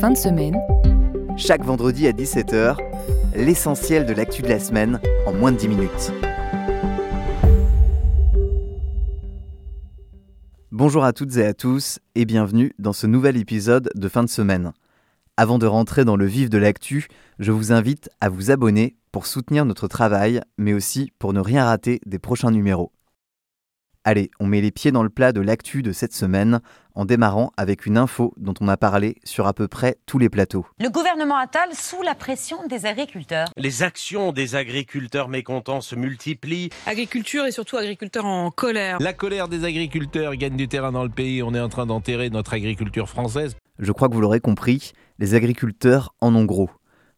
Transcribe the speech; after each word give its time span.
Fin 0.00 0.10
de 0.10 0.16
semaine. 0.16 0.56
Chaque 1.36 1.64
vendredi 1.64 2.06
à 2.06 2.12
17h, 2.12 2.76
l'essentiel 3.34 4.06
de 4.06 4.12
l'actu 4.12 4.42
de 4.42 4.48
la 4.48 4.58
semaine 4.58 5.00
en 5.26 5.32
moins 5.32 5.52
de 5.52 5.56
10 5.56 5.68
minutes. 5.68 6.12
Bonjour 10.70 11.04
à 11.04 11.12
toutes 11.12 11.36
et 11.38 11.46
à 11.46 11.54
tous 11.54 11.98
et 12.14 12.26
bienvenue 12.26 12.72
dans 12.78 12.92
ce 12.92 13.06
nouvel 13.06 13.36
épisode 13.36 13.88
de 13.94 14.08
fin 14.08 14.22
de 14.22 14.28
semaine. 14.28 14.72
Avant 15.38 15.58
de 15.58 15.66
rentrer 15.66 16.04
dans 16.04 16.16
le 16.16 16.26
vif 16.26 16.50
de 16.50 16.58
l'actu, 16.58 17.08
je 17.38 17.52
vous 17.52 17.72
invite 17.72 18.10
à 18.20 18.28
vous 18.28 18.50
abonner 18.50 18.96
pour 19.12 19.26
soutenir 19.26 19.64
notre 19.64 19.88
travail, 19.88 20.40
mais 20.58 20.74
aussi 20.74 21.10
pour 21.18 21.32
ne 21.32 21.40
rien 21.40 21.64
rater 21.64 22.00
des 22.04 22.18
prochains 22.18 22.50
numéros. 22.50 22.92
Allez, 24.08 24.30
on 24.38 24.46
met 24.46 24.60
les 24.60 24.70
pieds 24.70 24.92
dans 24.92 25.02
le 25.02 25.08
plat 25.08 25.32
de 25.32 25.40
l'actu 25.40 25.82
de 25.82 25.90
cette 25.90 26.12
semaine 26.14 26.60
en 26.94 27.04
démarrant 27.04 27.50
avec 27.56 27.86
une 27.86 27.98
info 27.98 28.32
dont 28.36 28.54
on 28.60 28.68
a 28.68 28.76
parlé 28.76 29.16
sur 29.24 29.48
à 29.48 29.52
peu 29.52 29.66
près 29.66 29.96
tous 30.06 30.20
les 30.20 30.28
plateaux. 30.28 30.64
Le 30.78 30.90
gouvernement 30.90 31.36
Attal 31.36 31.70
sous 31.74 32.02
la 32.02 32.14
pression 32.14 32.68
des 32.68 32.86
agriculteurs. 32.86 33.48
Les 33.56 33.82
actions 33.82 34.30
des 34.30 34.54
agriculteurs 34.54 35.28
mécontents 35.28 35.80
se 35.80 35.96
multiplient. 35.96 36.70
Agriculture 36.86 37.46
et 37.46 37.50
surtout 37.50 37.78
agriculteurs 37.78 38.26
en 38.26 38.52
colère. 38.52 38.98
La 39.00 39.12
colère 39.12 39.48
des 39.48 39.64
agriculteurs 39.64 40.36
gagne 40.36 40.56
du 40.56 40.68
terrain 40.68 40.92
dans 40.92 41.02
le 41.02 41.10
pays. 41.10 41.42
On 41.42 41.52
est 41.52 41.60
en 41.60 41.68
train 41.68 41.86
d'enterrer 41.86 42.30
notre 42.30 42.54
agriculture 42.54 43.08
française. 43.08 43.56
Je 43.80 43.90
crois 43.90 44.08
que 44.08 44.14
vous 44.14 44.20
l'aurez 44.20 44.38
compris, 44.38 44.92
les 45.18 45.34
agriculteurs 45.34 46.14
en 46.20 46.32
ont 46.36 46.44
gros. 46.44 46.70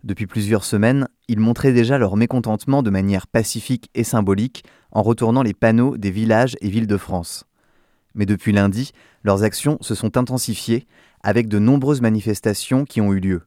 Depuis 0.04 0.28
plusieurs 0.28 0.64
semaines, 0.64 1.08
ils 1.26 1.40
montraient 1.40 1.72
déjà 1.72 1.98
leur 1.98 2.16
mécontentement 2.16 2.82
de 2.84 2.90
manière 2.90 3.26
pacifique 3.26 3.90
et 3.94 4.04
symbolique 4.04 4.64
en 4.92 5.02
retournant 5.02 5.42
les 5.42 5.54
panneaux 5.54 5.96
des 5.96 6.12
villages 6.12 6.56
et 6.60 6.68
villes 6.68 6.86
de 6.86 6.96
France. 6.96 7.44
Mais 8.14 8.24
depuis 8.24 8.52
lundi, 8.52 8.92
leurs 9.24 9.42
actions 9.42 9.76
se 9.80 9.96
sont 9.96 10.16
intensifiées 10.16 10.86
avec 11.22 11.48
de 11.48 11.58
nombreuses 11.58 12.00
manifestations 12.00 12.84
qui 12.84 13.00
ont 13.00 13.12
eu 13.12 13.18
lieu. 13.18 13.42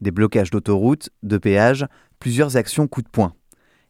Des 0.00 0.12
blocages 0.12 0.50
d'autoroutes, 0.50 1.10
de 1.24 1.36
péages, 1.36 1.86
plusieurs 2.20 2.56
actions 2.56 2.86
coup 2.86 3.02
de 3.02 3.08
poing. 3.08 3.34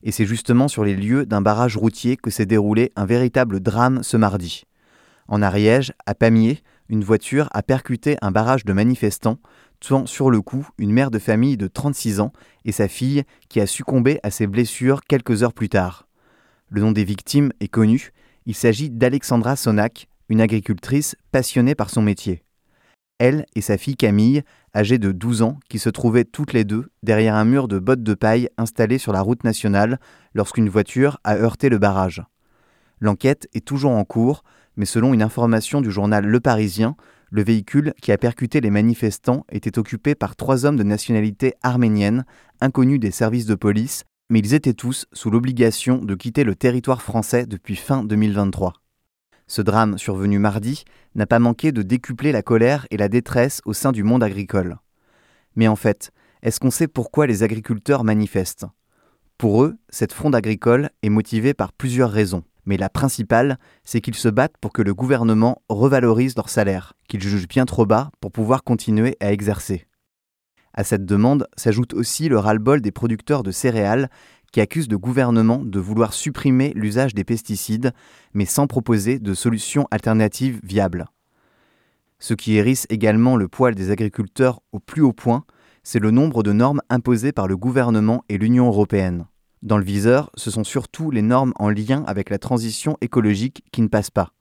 Et 0.03 0.11
c'est 0.11 0.27
justement 0.27 0.69
sur 0.69 0.85
les 0.85 0.97
lieux 0.97 1.27
d'un 1.27 1.43
barrage 1.43 1.77
routier 1.77 2.17
que 2.17 2.31
s'est 2.31 2.47
déroulé 2.47 2.91
un 2.97 3.05
véritable 3.05 3.61
drame 3.61 4.03
ce 4.03 4.17
mardi. 4.17 4.65
En 5.29 5.43
Ariège, 5.43 5.93
à 6.07 6.15
Pamiers, 6.15 6.63
une 6.89 7.05
voiture 7.05 7.49
a 7.53 7.63
percuté 7.63 8.17
un 8.23 8.31
barrage 8.31 8.65
de 8.65 8.73
manifestants, 8.73 9.39
tuant 9.81 10.07
sur 10.07 10.31
le 10.31 10.41
coup 10.41 10.69
une 10.79 10.93
mère 10.93 11.11
de 11.11 11.19
famille 11.19 11.57
de 11.57 11.69
36 11.69 12.21
ans 12.21 12.33
et 12.65 12.73
sa 12.73 12.89
fille 12.89 13.25
qui 13.49 13.61
a 13.61 13.67
succombé 13.67 14.21
à 14.23 14.31
ses 14.31 14.47
blessures 14.47 15.03
quelques 15.05 15.43
heures 15.43 15.53
plus 15.53 15.69
tard. 15.69 16.07
Le 16.69 16.81
nom 16.81 16.93
des 16.93 17.05
victimes 17.05 17.53
est 17.61 17.69
connu, 17.69 18.13
il 18.47 18.55
s'agit 18.55 18.91
d'Alexandra 18.91 19.57
Sonac, 19.57 20.09
une 20.29 20.41
agricultrice 20.41 21.17
passionnée 21.33 21.75
par 21.75 21.91
son 21.91 22.03
métier. 22.03 22.43
Elle 23.19 23.47
et 23.57 23.61
sa 23.63 23.79
fille 23.79 23.97
Camille, 23.97 24.43
âgée 24.77 24.99
de 24.99 25.11
12 25.11 25.43
ans, 25.43 25.59
qui 25.69 25.79
se 25.79 25.89
trouvaient 25.89 26.25
toutes 26.25 26.53
les 26.53 26.65
deux 26.65 26.87
derrière 27.03 27.35
un 27.35 27.45
mur 27.45 27.67
de 27.67 27.79
bottes 27.79 28.03
de 28.03 28.15
paille 28.15 28.49
installé 28.59 28.99
sur 28.99 29.13
la 29.13 29.23
route 29.23 29.43
nationale 29.45 29.99
lorsqu'une 30.35 30.69
voiture 30.69 31.19
a 31.25 31.37
heurté 31.37 31.69
le 31.69 31.79
barrage. 31.79 32.23
L'enquête 33.01 33.49
est 33.55 33.65
toujours 33.65 33.93
en 33.93 34.05
cours, 34.05 34.45
mais 34.77 34.85
selon 34.85 35.15
une 35.15 35.23
information 35.23 35.81
du 35.81 35.91
journal 35.91 36.25
Le 36.25 36.41
Parisien, 36.41 36.97
le 37.31 37.43
véhicule 37.43 37.95
qui 38.01 38.13
a 38.13 38.19
percuté 38.19 38.61
les 38.61 38.71
manifestants 38.71 39.45
était 39.51 39.79
occupé 39.79 40.15
par 40.15 40.37
trois 40.37 40.65
hommes 40.65 40.77
de 40.77 40.83
nationalité 40.83 41.55
arménienne, 41.63 42.25
inconnus 42.61 43.01
des 43.01 43.11
services 43.11 43.47
de 43.47 43.55
police, 43.55 44.05
mais 44.31 44.41
ils 44.41 44.55
étaient 44.55 44.75
tous 44.75 45.07
sous 45.13 45.31
l'obligation 45.31 45.99
de 45.99 46.15
quitter 46.15 46.45
le 46.45 46.55
territoire 46.55 47.03
français 47.03 47.47
depuis 47.47 47.77
fin 47.77 48.05
2023. 48.05 48.75
Ce 49.47 49.63
drame 49.63 49.97
survenu 49.97 50.39
mardi 50.39 50.85
n'a 51.15 51.27
pas 51.27 51.39
manqué 51.39 51.73
de 51.73 51.83
décupler 51.83 52.33
la 52.33 52.43
colère 52.43 52.87
et 52.91 52.99
la 52.99 53.09
détresse 53.09 53.63
au 53.65 53.73
sein 53.73 53.93
du 53.93 54.03
monde 54.03 54.23
agricole. 54.23 54.77
Mais 55.57 55.69
en 55.69 55.77
fait, 55.77 56.13
est-ce 56.43 56.61
qu'on 56.61 56.71
sait 56.71 56.89
pourquoi 56.89 57.27
les 57.27 57.43
agriculteurs 57.43 58.05
manifestent? 58.05 58.67
Pour 59.39 59.65
eux, 59.65 59.77
cette 59.89 60.13
fronde 60.13 60.35
agricole 60.35 60.91
est 61.03 61.09
motivée 61.09 61.55
par 61.55 61.73
plusieurs 61.73 62.11
raisons 62.11 62.45
mais 62.69 62.77
la 62.77 62.91
principale, 62.91 63.59
c'est 63.83 64.03
qu'ils 64.03 64.15
se 64.15 64.29
battent 64.29 64.59
pour 64.61 64.75
que 64.75 64.83
le 64.83 64.95
gouvernement 64.95 65.63
revalorise 65.71 66.37
leur 66.37 66.51
salaire, 66.51 66.93
qu'ils 67.09 67.23
jugent 67.23 67.49
bien 67.49 67.65
trop 67.65 67.87
bas 67.87 68.11
pour 68.21 68.31
pouvoir 68.31 68.63
continuer 68.63 69.17
à 69.21 69.33
exercer. 69.33 69.87
À 70.75 70.85
cette 70.85 71.07
demande 71.07 71.49
s'ajoute 71.57 71.95
aussi 71.95 72.29
le 72.29 72.39
ras-le-bol 72.39 72.83
des 72.83 72.93
producteurs 72.93 73.43
de 73.43 73.51
céréales 73.51 74.11
qui 74.53 74.61
accusent 74.61 74.91
le 74.91 74.99
gouvernement 74.99 75.63
de 75.65 75.81
vouloir 75.81 76.13
supprimer 76.13 76.73
l'usage 76.75 77.15
des 77.15 77.25
pesticides, 77.25 77.93
mais 78.35 78.45
sans 78.45 78.67
proposer 78.67 79.19
de 79.19 79.33
solutions 79.33 79.87
alternatives 79.91 80.61
viables. 80.63 81.07
Ce 82.19 82.35
qui 82.35 82.57
hérisse 82.57 82.87
également 82.91 83.37
le 83.37 83.49
poil 83.49 83.75
des 83.75 83.91
agriculteurs 83.91 84.61
au 84.73 84.79
plus 84.79 85.01
haut 85.01 85.15
point, 85.15 85.45
c'est 85.85 86.01
le 86.01 86.11
nombre 86.11 86.43
de 86.43 86.53
normes 86.53 86.83
imposées 86.91 87.33
par 87.33 87.49
le 87.49 87.57
gouvernement 87.57 88.25
et 88.29 88.37
l'Union 88.37 88.67
européenne. 88.67 89.25
Dans 89.63 89.79
le 89.79 89.85
viseur, 89.85 90.31
ce 90.35 90.51
sont 90.51 90.65
surtout 90.65 91.11
les 91.11 91.23
normes 91.23 91.53
en 91.57 91.69
lien 91.69 92.05
avec 92.07 92.31
la 92.31 92.39
transition 92.39 92.97
écologique 93.01 93.65
qui 93.73 93.83
ne 93.83 93.89
passent 93.89 94.11
pas. 94.11 94.33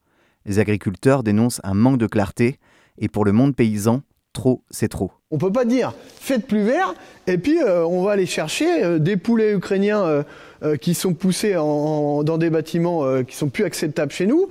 Les 0.44 0.60
agriculteurs 0.60 1.22
dénoncent 1.22 1.60
un 1.64 1.74
manque 1.74 1.98
de 1.98 2.06
clarté, 2.06 2.58
et 2.98 3.08
pour 3.08 3.24
le 3.24 3.32
monde 3.32 3.56
paysan, 3.56 4.02
trop, 4.32 4.64
c'est 4.70 4.88
trop. 4.88 5.12
On 5.30 5.36
peut 5.36 5.52
pas 5.52 5.66
dire 5.66 5.92
faites 6.20 6.46
plus 6.46 6.62
vert 6.62 6.94
et 7.26 7.36
puis 7.36 7.60
euh, 7.60 7.84
on 7.84 8.02
va 8.02 8.12
aller 8.12 8.24
chercher 8.24 8.82
euh, 8.82 8.98
des 8.98 9.18
poulets 9.18 9.52
ukrainiens 9.52 10.24
euh, 10.62 10.76
qui 10.76 10.94
sont 10.94 11.12
poussés 11.12 11.52
dans 11.52 12.38
des 12.38 12.48
bâtiments 12.48 13.22
qui 13.22 13.36
sont 13.36 13.50
plus 13.50 13.64
acceptables 13.64 14.10
chez 14.10 14.26
nous, 14.26 14.48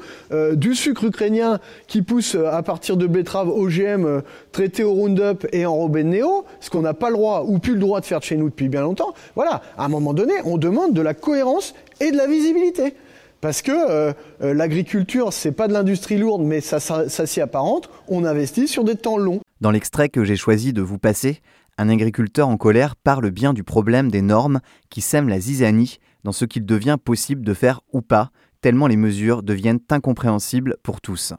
du 0.53 0.73
sucre 0.73 1.03
ukrainien 1.03 1.59
qui 1.87 2.01
pousse 2.01 2.35
à 2.35 2.63
partir 2.63 2.95
de 2.95 3.07
betteraves 3.07 3.49
OGM 3.49 4.21
traités 4.53 4.85
au 4.85 4.93
Roundup 4.93 5.45
et 5.51 5.65
enrobés 5.65 6.03
de 6.03 6.09
néo, 6.09 6.45
ce 6.61 6.69
qu'on 6.69 6.81
n'a 6.81 6.93
pas 6.93 7.09
le 7.09 7.15
droit 7.15 7.43
ou 7.45 7.59
plus 7.59 7.73
le 7.73 7.79
droit 7.79 7.99
de 7.99 8.05
faire 8.05 8.23
chez 8.23 8.37
nous 8.37 8.47
depuis 8.47 8.69
bien 8.69 8.81
longtemps. 8.81 9.13
Voilà, 9.35 9.61
à 9.77 9.83
un 9.83 9.89
moment 9.89 10.13
donné, 10.13 10.35
on 10.45 10.57
demande 10.57 10.93
de 10.93 11.01
la 11.01 11.13
cohérence 11.13 11.73
et 11.99 12.11
de 12.11 12.15
la 12.15 12.27
visibilité. 12.27 12.93
Parce 13.41 13.61
que 13.61 13.71
euh, 13.71 14.13
l'agriculture, 14.39 15.33
c'est 15.33 15.51
pas 15.51 15.67
de 15.67 15.73
l'industrie 15.73 16.17
lourde, 16.17 16.41
mais 16.41 16.61
ça, 16.61 16.79
ça, 16.79 17.09
ça 17.09 17.25
s'y 17.25 17.41
apparente. 17.41 17.89
On 18.07 18.23
investit 18.23 18.69
sur 18.69 18.85
des 18.85 18.95
temps 18.95 19.17
longs. 19.17 19.41
Dans 19.59 19.71
l'extrait 19.71 20.09
que 20.09 20.23
j'ai 20.23 20.35
choisi 20.35 20.71
de 20.71 20.83
vous 20.83 20.99
passer, 20.99 21.41
un 21.79 21.89
agriculteur 21.89 22.47
en 22.47 22.57
colère 22.57 22.95
parle 22.95 23.31
bien 23.31 23.53
du 23.53 23.63
problème 23.63 24.11
des 24.11 24.21
normes 24.21 24.59
qui 24.89 25.01
sèment 25.01 25.29
la 25.29 25.39
zizanie 25.39 25.97
dans 26.23 26.31
ce 26.31 26.45
qu'il 26.45 26.65
devient 26.65 26.97
possible 27.03 27.43
de 27.43 27.53
faire 27.53 27.81
ou 27.91 28.01
pas, 28.01 28.29
tellement 28.61 28.87
les 28.87 28.97
mesures 28.97 29.41
deviennent 29.41 29.79
incompréhensibles 29.89 30.77
pour 30.83 31.01
tous. 31.01 31.33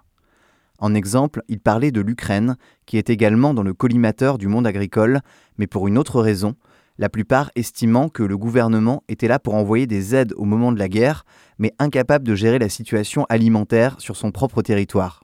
En 0.79 0.95
exemple, 0.95 1.43
il 1.49 1.61
parlait 1.61 1.91
de 1.91 2.01
l'Ukraine, 2.01 2.57
qui 2.87 2.99
est 2.99 3.11
également 3.11 3.55
dans 3.55 3.63
le 3.63 3.75
collimateur 3.75 4.39
du 4.39 4.49
monde 4.49 4.67
agricole, 4.67 5.21
mais 5.57 5.67
pour 5.67 5.89
une 5.89 5.99
autre 5.99 6.21
raison, 6.21 6.55
la 6.99 7.09
plupart 7.09 7.51
estimant 7.55 8.09
que 8.09 8.25
le 8.25 8.37
gouvernement 8.37 9.05
était 9.09 9.29
là 9.29 9.39
pour 9.39 9.55
envoyer 9.55 9.87
des 9.87 10.15
aides 10.17 10.35
au 10.37 10.45
moment 10.45 10.73
de 10.73 10.79
la 10.79 10.89
guerre, 10.89 11.25
mais 11.59 11.73
incapable 11.79 12.27
de 12.27 12.35
gérer 12.35 12.59
la 12.59 12.69
situation 12.69 13.27
alimentaire 13.29 14.01
sur 14.01 14.17
son 14.17 14.33
propre 14.33 14.63
territoire. 14.63 15.23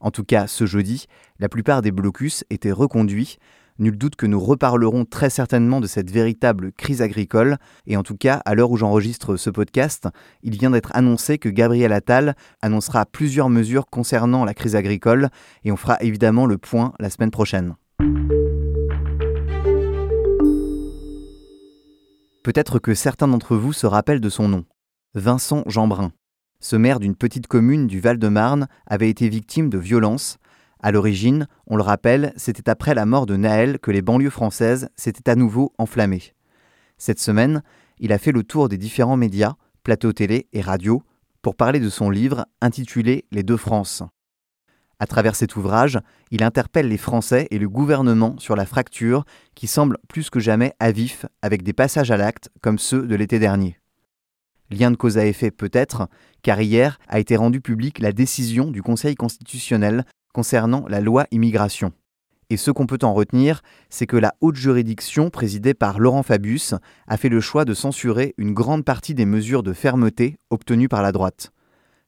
En 0.00 0.10
tout 0.10 0.24
cas, 0.24 0.46
ce 0.46 0.64
jeudi, 0.64 1.06
la 1.38 1.48
plupart 1.48 1.82
des 1.82 1.92
blocus 1.92 2.44
étaient 2.50 2.72
reconduits. 2.72 3.38
Nul 3.78 3.96
doute 3.96 4.16
que 4.16 4.26
nous 4.26 4.40
reparlerons 4.40 5.04
très 5.04 5.30
certainement 5.30 5.80
de 5.80 5.86
cette 5.86 6.10
véritable 6.10 6.72
crise 6.72 7.00
agricole, 7.00 7.56
et 7.86 7.96
en 7.96 8.02
tout 8.02 8.16
cas, 8.16 8.42
à 8.44 8.54
l'heure 8.54 8.70
où 8.70 8.76
j'enregistre 8.76 9.36
ce 9.36 9.48
podcast, 9.48 10.08
il 10.42 10.58
vient 10.58 10.70
d'être 10.70 10.90
annoncé 10.94 11.38
que 11.38 11.48
Gabriel 11.48 11.92
Attal 11.92 12.34
annoncera 12.60 13.06
plusieurs 13.06 13.48
mesures 13.48 13.86
concernant 13.86 14.44
la 14.44 14.52
crise 14.52 14.76
agricole, 14.76 15.28
et 15.64 15.72
on 15.72 15.76
fera 15.76 15.96
évidemment 16.00 16.44
le 16.44 16.58
point 16.58 16.92
la 16.98 17.08
semaine 17.08 17.30
prochaine. 17.30 17.74
Peut-être 22.42 22.78
que 22.78 22.94
certains 22.94 23.28
d'entre 23.28 23.56
vous 23.56 23.72
se 23.72 23.86
rappellent 23.86 24.20
de 24.20 24.30
son 24.30 24.48
nom, 24.48 24.64
Vincent 25.14 25.62
Jeanbrun. 25.66 26.12
Ce 26.60 26.76
maire 26.76 27.00
d'une 27.00 27.16
petite 27.16 27.46
commune 27.46 27.86
du 27.86 28.00
Val-de-Marne 28.00 28.68
avait 28.86 29.08
été 29.08 29.28
victime 29.30 29.70
de 29.70 29.78
violences. 29.78 30.36
À 30.82 30.92
l'origine, 30.92 31.48
on 31.66 31.76
le 31.76 31.82
rappelle, 31.82 32.34
c'était 32.36 32.68
après 32.68 32.94
la 32.94 33.06
mort 33.06 33.24
de 33.24 33.36
Naël 33.36 33.78
que 33.78 33.90
les 33.90 34.02
banlieues 34.02 34.30
françaises 34.30 34.88
s'étaient 34.94 35.30
à 35.30 35.36
nouveau 35.36 35.72
enflammées. 35.78 36.34
Cette 36.98 37.18
semaine, 37.18 37.62
il 37.98 38.12
a 38.12 38.18
fait 38.18 38.32
le 38.32 38.44
tour 38.44 38.68
des 38.68 38.76
différents 38.76 39.16
médias, 39.16 39.54
plateaux 39.82 40.12
télé 40.12 40.48
et 40.52 40.60
radio, 40.60 41.02
pour 41.40 41.56
parler 41.56 41.80
de 41.80 41.88
son 41.88 42.10
livre 42.10 42.46
intitulé 42.60 43.24
Les 43.32 43.42
deux 43.42 43.56
France. 43.56 44.02
À 44.98 45.06
travers 45.06 45.34
cet 45.34 45.56
ouvrage, 45.56 45.98
il 46.30 46.42
interpelle 46.42 46.88
les 46.88 46.98
Français 46.98 47.48
et 47.50 47.58
le 47.58 47.70
gouvernement 47.70 48.38
sur 48.38 48.54
la 48.54 48.66
fracture 48.66 49.24
qui 49.54 49.66
semble 49.66 49.96
plus 50.08 50.28
que 50.28 50.40
jamais 50.40 50.74
à 50.78 50.92
vif 50.92 51.24
avec 51.40 51.62
des 51.62 51.72
passages 51.72 52.10
à 52.10 52.18
l'acte 52.18 52.50
comme 52.60 52.78
ceux 52.78 53.06
de 53.06 53.14
l'été 53.14 53.38
dernier. 53.38 53.79
Lien 54.70 54.90
de 54.90 54.96
cause 54.96 55.18
à 55.18 55.26
effet 55.26 55.50
peut-être, 55.50 56.08
car 56.42 56.60
hier 56.60 56.98
a 57.08 57.18
été 57.18 57.36
rendue 57.36 57.60
publique 57.60 57.98
la 57.98 58.12
décision 58.12 58.70
du 58.70 58.82
Conseil 58.82 59.16
constitutionnel 59.16 60.04
concernant 60.32 60.86
la 60.88 61.00
loi 61.00 61.26
immigration. 61.32 61.92
Et 62.50 62.56
ce 62.56 62.70
qu'on 62.70 62.86
peut 62.86 62.98
en 63.02 63.14
retenir, 63.14 63.62
c'est 63.90 64.06
que 64.06 64.16
la 64.16 64.34
haute 64.40 64.56
juridiction, 64.56 65.30
présidée 65.30 65.74
par 65.74 66.00
Laurent 66.00 66.24
Fabius, 66.24 66.74
a 67.06 67.16
fait 67.16 67.28
le 67.28 67.40
choix 67.40 67.64
de 67.64 67.74
censurer 67.74 68.34
une 68.38 68.52
grande 68.52 68.84
partie 68.84 69.14
des 69.14 69.24
mesures 69.26 69.62
de 69.62 69.72
fermeté 69.72 70.36
obtenues 70.50 70.88
par 70.88 71.02
la 71.02 71.12
droite. 71.12 71.52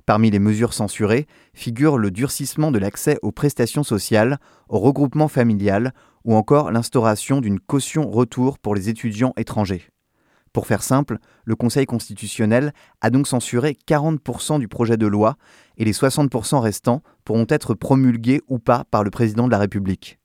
Parmi 0.04 0.30
les 0.30 0.40
mesures 0.40 0.74
censurées 0.74 1.26
figure 1.54 1.96
le 1.96 2.10
durcissement 2.10 2.72
de 2.72 2.80
l'accès 2.80 3.18
aux 3.22 3.30
prestations 3.30 3.84
sociales, 3.84 4.38
au 4.68 4.80
regroupement 4.80 5.28
familial 5.28 5.92
ou 6.24 6.34
encore 6.34 6.72
l'instauration 6.72 7.40
d'une 7.40 7.60
caution 7.60 8.10
retour 8.10 8.58
pour 8.58 8.74
les 8.74 8.88
étudiants 8.88 9.32
étrangers. 9.36 9.88
Pour 10.52 10.66
faire 10.66 10.82
simple, 10.82 11.18
le 11.44 11.56
Conseil 11.56 11.86
constitutionnel 11.86 12.74
a 13.00 13.08
donc 13.08 13.26
censuré 13.26 13.78
40% 13.88 14.58
du 14.58 14.68
projet 14.68 14.98
de 14.98 15.06
loi 15.06 15.36
et 15.78 15.84
les 15.84 15.92
60% 15.92 16.58
restants 16.60 17.02
pourront 17.24 17.46
être 17.48 17.74
promulgués 17.74 18.42
ou 18.48 18.58
pas 18.58 18.84
par 18.90 19.02
le 19.02 19.10
président 19.10 19.46
de 19.46 19.50
la 19.50 19.58
République. 19.58 20.18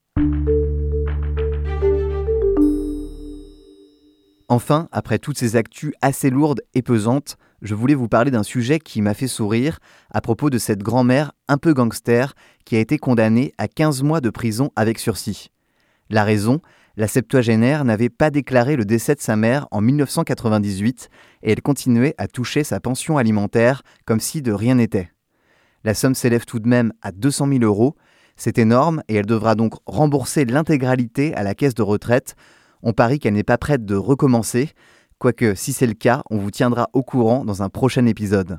Enfin, 4.50 4.88
après 4.92 5.20
toutes 5.20 5.38
ces 5.38 5.56
actus 5.56 5.94
assez 6.02 6.30
lourdes 6.30 6.62
et 6.74 6.82
pesantes, 6.82 7.38
je 7.62 7.76
voulais 7.76 7.96
vous 7.96 8.08
parler 8.08 8.32
d'un 8.32 8.44
sujet 8.44 8.80
qui 8.80 9.02
m'a 9.02 9.14
fait 9.14 9.28
sourire 9.28 9.80
à 10.10 10.22
propos 10.22 10.50
de 10.50 10.58
cette 10.58 10.84
grand-mère 10.84 11.32
un 11.48 11.58
peu 11.58 11.74
gangster 11.74 12.34
qui 12.66 12.76
a 12.76 12.80
été 12.80 12.98
condamnée 12.98 13.54
à 13.58 13.68
15 13.68 14.04
mois 14.04 14.22
de 14.22 14.30
prison 14.30 14.72
avec 14.76 15.00
sursis. 15.00 15.52
La 16.10 16.24
raison, 16.24 16.62
la 16.98 17.08
septuagénaire 17.08 17.86
n'avait 17.86 18.10
pas 18.10 18.32
déclaré 18.32 18.76
le 18.76 18.84
décès 18.84 19.14
de 19.14 19.22
sa 19.22 19.36
mère 19.36 19.68
en 19.70 19.82
1998 19.82 21.10
et 21.44 21.52
elle 21.52 21.62
continuait 21.62 22.16
à 22.18 22.28
toucher 22.28 22.64
sa 22.64 22.80
pension 22.80 23.20
alimentaire 23.20 23.84
comme 24.06 24.20
si 24.20 24.42
de 24.42 24.52
rien 24.52 24.76
n'était. 24.76 25.12
La 25.84 25.94
somme 25.94 26.16
s'élève 26.16 26.46
tout 26.46 26.60
de 26.60 26.68
même 26.68 26.92
à 27.04 27.12
200 27.12 27.50
000 27.50 27.64
euros, 27.64 27.96
c'est 28.36 28.58
énorme 28.58 29.04
et 29.08 29.16
elle 29.16 29.28
devra 29.28 29.54
donc 29.54 29.74
rembourser 29.86 30.44
l'intégralité 30.46 31.36
à 31.36 31.44
la 31.44 31.54
caisse 31.54 31.76
de 31.76 31.84
retraite. 31.84 32.36
On 32.82 32.94
parie 32.94 33.20
qu'elle 33.20 33.36
n'est 33.36 33.44
pas 33.44 33.60
prête 33.60 33.86
de 33.86 33.96
recommencer, 33.96 34.72
quoique 35.20 35.54
si 35.54 35.74
c'est 35.74 35.88
le 35.88 35.94
cas, 35.94 36.24
on 36.32 36.38
vous 36.38 36.52
tiendra 36.52 36.90
au 36.94 37.04
courant 37.04 37.46
dans 37.46 37.62
un 37.62 37.70
prochain 37.70 38.08
épisode. 38.08 38.58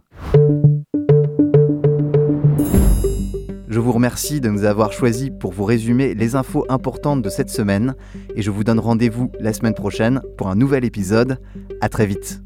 Je 3.79 3.81
vous 3.81 3.93
remercie 3.93 4.41
de 4.41 4.49
nous 4.49 4.65
avoir 4.65 4.93
choisis 4.93 5.31
pour 5.31 5.53
vous 5.53 5.63
résumer 5.63 6.13
les 6.13 6.35
infos 6.35 6.67
importantes 6.69 7.23
de 7.23 7.29
cette 7.29 7.49
semaine 7.49 7.95
et 8.35 8.43
je 8.43 8.51
vous 8.51 8.65
donne 8.65 8.81
rendez-vous 8.81 9.31
la 9.39 9.53
semaine 9.53 9.73
prochaine 9.73 10.21
pour 10.37 10.49
un 10.49 10.57
nouvel 10.57 10.85
épisode. 10.85 11.39
À 11.81 11.89
très 11.89 12.05
vite. 12.05 12.41